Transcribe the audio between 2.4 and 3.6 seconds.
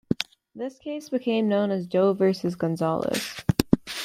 Gonzales.